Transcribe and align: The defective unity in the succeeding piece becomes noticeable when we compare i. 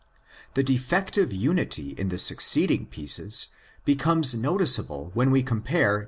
The 0.55 0.63
defective 0.63 1.31
unity 1.31 1.91
in 1.91 2.07
the 2.07 2.17
succeeding 2.17 2.87
piece 2.87 3.49
becomes 3.85 4.33
noticeable 4.33 5.11
when 5.13 5.29
we 5.29 5.43
compare 5.43 5.97
i. 5.99 5.99